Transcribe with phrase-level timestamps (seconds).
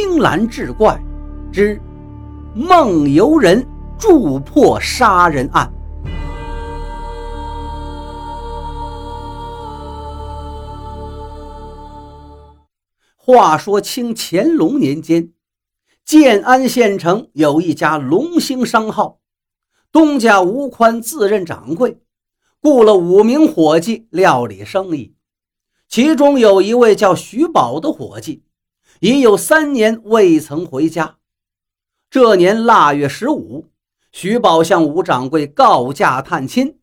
[0.00, 0.96] 青蓝志怪
[1.50, 1.76] 之
[2.54, 3.66] 梦游人
[3.98, 5.68] 铸破杀人案。
[13.16, 15.32] 话说清乾隆年间，
[16.04, 19.18] 建安县城有一家龙兴商号，
[19.90, 21.98] 东家吴宽自任掌柜，
[22.62, 25.16] 雇了五名伙计料理生意。
[25.88, 28.44] 其中有一位叫徐宝的伙计，
[29.00, 31.18] 已有三年未曾回家。
[32.10, 33.68] 这年腊月十五，
[34.12, 36.78] 徐宝向吴掌柜告假探亲，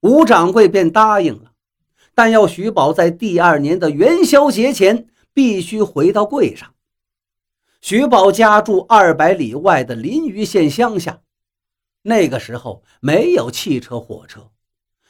[0.00, 1.52] 吴掌柜便答应了，
[2.14, 6.72] 但要徐宝在第二年的元宵节前必须回到柜上。
[7.80, 11.20] 徐宝家住二百里外的临榆县乡下，
[12.02, 14.50] 那个时候没有汽车火车，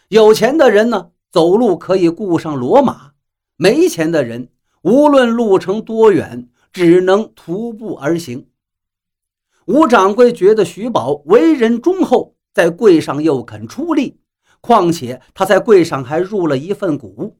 [0.09, 3.12] 有钱的人呢，走路可以雇上骡马。
[3.56, 4.48] 没钱的人，
[4.83, 8.48] 无论路程多远，只能徒步而行。
[9.66, 14.20] 吴掌柜觉得徐宝为人忠厚，在柜上又肯出力，
[14.61, 17.36] 况且他在柜上还入了一份股，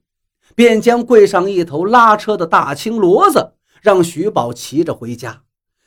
[0.55, 5.43] 便将柜上一头拉车的大青骡子让徐宝骑着回家，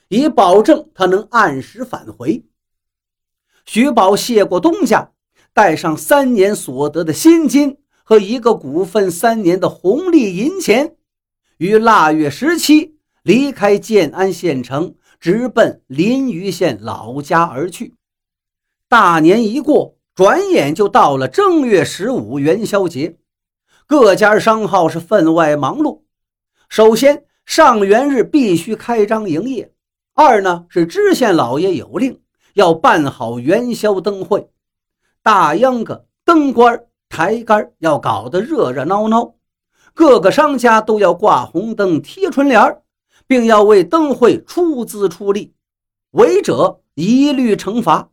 [0.09, 2.43] 以保证他能按时返回。
[3.65, 5.11] 徐宝谢过东家，
[5.53, 7.77] 带上三年所得的薪金。
[8.05, 10.97] 和一个股份三年的红利银钱，
[11.57, 17.95] 于腊月十七离开建安县城，直奔临榆县老家而去。
[18.89, 23.17] 大年一过，转眼就到了正月十五元宵节，
[23.87, 26.01] 各家商号是分外忙碌。
[26.69, 29.69] 首先，上元日必须开张营业；
[30.13, 32.19] 二呢，是知县老爷有令，
[32.53, 34.49] 要办好元宵灯会，
[35.21, 39.35] 大秧歌、灯官抬杆要搞得热热闹闹，
[39.93, 42.81] 各个商家都要挂红灯、贴春联
[43.27, 45.53] 并要为灯会出资出力，
[46.11, 48.09] 违者一律惩罚。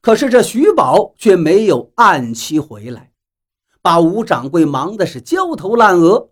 [0.00, 3.12] 可是这徐宝却没有按期回来，
[3.82, 6.30] 把吴掌柜忙的是焦头烂额。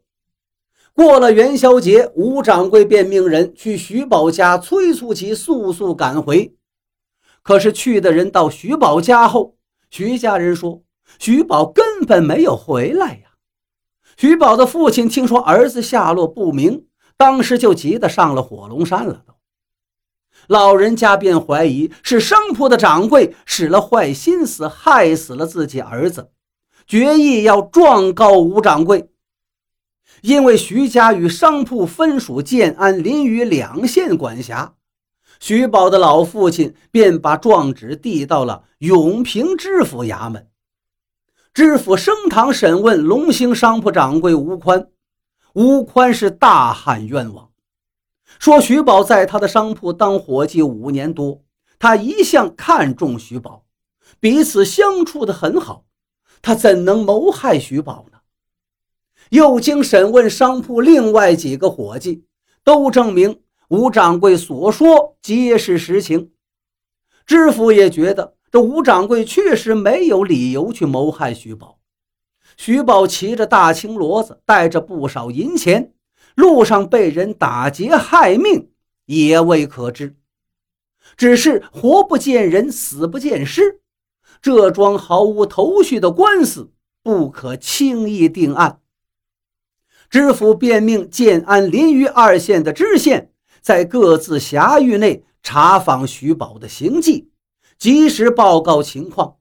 [0.95, 6.55] 过了元宵节，吴掌柜便命人去徐宝家催促其速速赶回。
[7.43, 9.57] 可是去的人到徐宝家后，
[9.91, 10.83] 徐家人说。
[11.19, 13.28] 徐宝根本没有回来呀！
[14.19, 16.87] 徐宝的父亲听说儿子下落不明，
[17.17, 19.23] 当时就急得上了火龙山了。
[19.25, 19.35] 都，
[20.49, 26.33] 老人家便怀疑是商铺的掌柜使了坏心思，害死了自己儿子，
[26.85, 29.09] 决意要状告吴掌柜。
[30.23, 34.75] 因为徐家与商铺分属建安、临榆两县管辖，
[35.39, 40.49] 徐宝的老父亲便把状纸递到了永平知府衙门。
[41.59, 44.91] 知府升堂审问龙兴商铺掌柜吴宽，
[45.55, 47.51] 吴宽是大喊冤枉，
[48.39, 51.43] 说徐宝在他的商铺当伙计五年多，
[51.77, 53.65] 他一向看重徐宝，
[54.21, 55.85] 彼此相处的很好，
[56.43, 58.19] 他怎能谋害徐宝呢？
[59.31, 62.23] 又经审问商铺另外几个伙计，
[62.63, 66.31] 都证明吴掌柜所说皆是实情，
[67.27, 68.38] 知府也觉得。
[68.51, 71.79] 这吴掌柜确实没有理由去谋害徐宝。
[72.57, 75.93] 徐宝骑着大青骡子，带着不少银钱，
[76.35, 78.71] 路上被人打劫害命
[79.07, 80.17] 也未可知。
[81.17, 83.81] 只是活不见人，死不见尸，
[84.41, 86.73] 这桩毫无头绪的官司
[87.03, 88.81] 不可轻易定案。
[90.11, 93.31] 知府便命建安、临榆二县的知县
[93.61, 97.31] 在各自辖域内查访徐宝的行迹。
[97.79, 99.37] 及时报告情况，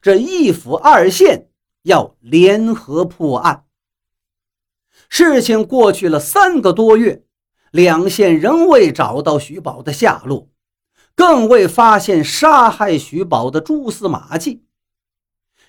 [0.00, 1.50] 这一府二县
[1.82, 3.66] 要联合破案。
[5.10, 7.24] 事情过去了三个多月，
[7.70, 10.48] 两县仍未找到徐宝的下落，
[11.14, 14.64] 更未发现杀害徐宝的蛛丝马迹。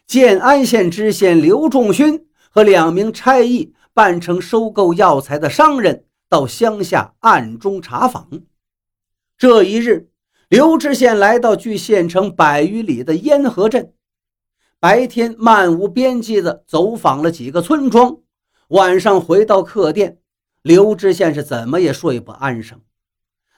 [0.08, 8.29] 建安县知县刘仲勋和两名差役扮成收购药材的商人，到乡下暗中查访。
[9.38, 10.09] 这一日。
[10.55, 13.91] 刘知县来到距县城百余里的烟河镇，
[14.79, 18.19] 白天漫无边际地走访了几个村庄，
[18.69, 20.19] 晚上回到客店，
[20.61, 22.79] 刘知县是怎么也睡不安生。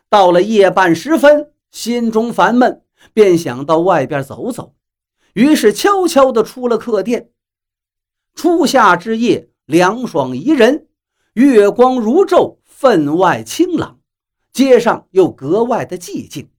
[0.10, 2.82] 到了夜半时分，心中烦闷，
[3.14, 4.74] 便想到外边走走，
[5.34, 7.30] 于是悄悄地出了客店。
[8.34, 10.88] 初夏之夜，凉爽宜人，
[11.34, 14.00] 月光如昼，分外清朗，
[14.52, 16.50] 街上又格外的寂静。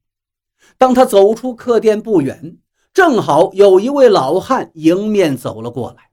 [0.78, 2.56] 当他走出客店不远，
[2.94, 6.10] 正好有一位老汉迎面走了过来。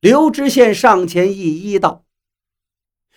[0.00, 2.04] 刘知县上前一揖道：“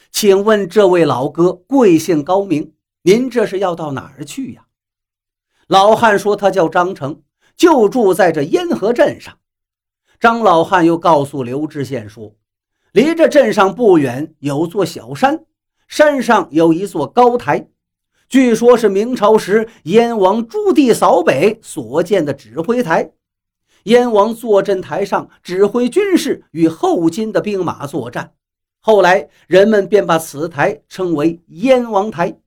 [0.09, 2.73] 请问这位老哥贵姓高明？
[3.01, 4.67] 您这是要到哪儿去呀？”
[5.67, 7.21] 老汉说：“他叫张成，
[7.57, 9.37] 就住在这烟河镇上。”
[10.19, 12.35] 张老汉又告诉刘知县说
[12.93, 15.45] ：“离这镇上不远有座小山，
[15.89, 17.67] 山上有一座高台。”
[18.33, 23.11] 据说，是明朝时燕王朱棣扫北所建的指挥台。
[23.83, 28.33] 燕王坐镇台上，指挥军事与后金的兵马作战。
[28.79, 32.39] 后来，人们便把此台称为燕王台。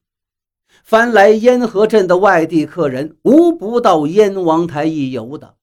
[0.82, 5.54] 凡来燕河镇的外地客人，无不到燕王台一游的。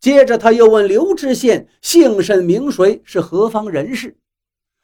[0.00, 4.16] 接着，他又问刘知县姓甚名谁，是何方人士。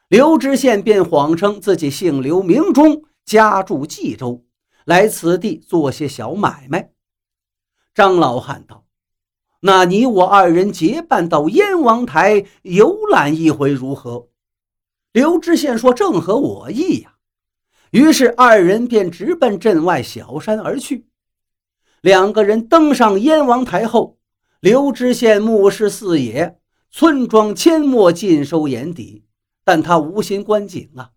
[0.07, 4.45] 刘知县便谎称自己姓刘，名忠，家住冀州。
[4.85, 6.91] 来此地做些小买卖。
[7.95, 8.87] 张老汉道
[9.61, 14.29] ：“那你我二人结伴到燕王台游览一回如何？”
[15.13, 17.17] 刘知县说：“正合我意呀。”
[17.93, 21.07] 于是二人便直奔镇外小山而去。
[22.01, 24.17] 两个人登上燕王台后，
[24.61, 26.59] 刘知县目视四野，
[26.91, 29.27] 村庄阡陌尽收眼底，
[29.63, 31.11] 但他无心观景啊，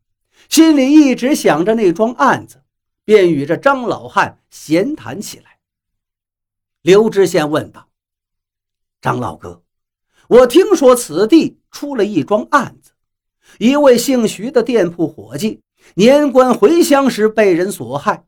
[0.50, 2.62] 心里一直想着那桩案子。
[3.05, 5.59] 便与这张老汉闲谈起来。
[6.81, 7.87] 刘知县问道
[8.99, 9.63] ：“张老哥，
[10.27, 12.91] 我听说此地出了一桩案子，
[13.59, 15.61] 一位姓徐的店铺伙计
[15.93, 18.25] 年关回乡时被人所害，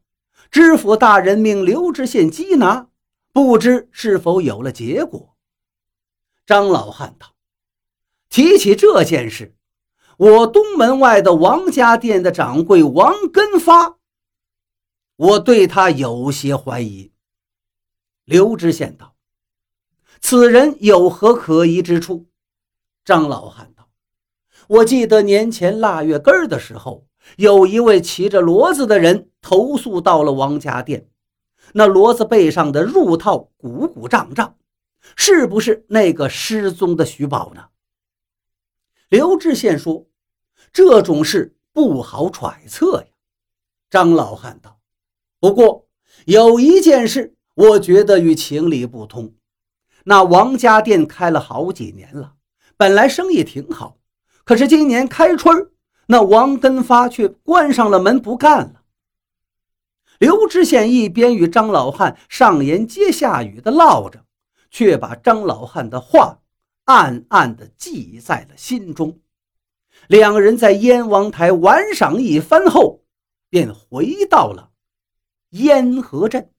[0.52, 2.88] 知府大人命刘知县缉拿，
[3.34, 5.36] 不知是否有了结果？”
[6.46, 7.34] 张老汉道
[8.30, 9.56] ：“提起这件事，
[10.18, 13.97] 我东门外的王家店的掌柜王根发。”
[15.18, 17.12] 我对他有些怀疑。
[18.24, 19.16] 刘知县道
[20.22, 22.28] ：“此人有何可疑之处？”
[23.04, 23.90] 张老汉道
[24.70, 31.10] ：“我记得年前腊月根的时候，有一位骑着骡子的人投宿到了王家店，
[31.74, 34.56] 那骡子背上的褥套鼓鼓胀胀，
[35.16, 37.70] 是不是那个失踪的徐宝呢？”
[39.10, 40.06] 刘知县说
[40.72, 43.08] ：“这种事不好揣测呀。”
[43.90, 44.77] 张老汉道。
[45.40, 45.88] 不过
[46.26, 49.34] 有一件事，我觉得与情理不通。
[50.06, 52.34] 那王家店开了好几年了，
[52.76, 53.98] 本来生意挺好，
[54.44, 55.70] 可是今年开春，
[56.08, 58.84] 那王根发却关上了门不干了。
[60.18, 64.26] 刘知县一边与张老汉上言接下语的唠着，
[64.72, 66.40] 却把张老汉的话
[66.86, 69.20] 暗暗地记在了心中。
[70.08, 73.04] 两人在燕王台玩赏一番后，
[73.50, 74.72] 便回到了。
[75.52, 76.52] 烟河镇。